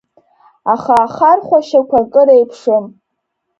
Аха 0.73 0.93
ахархәашьақәа 1.05 1.97
акыр 2.03 2.29
еиԥшым. 2.35 2.85